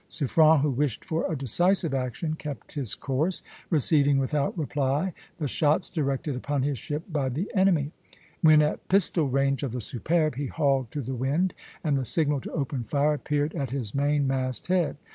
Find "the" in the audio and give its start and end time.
5.37-5.47, 7.29-7.51, 9.73-9.79, 11.01-11.13, 11.97-12.05